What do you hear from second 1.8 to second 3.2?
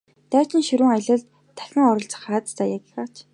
оролцох аз заяагаач!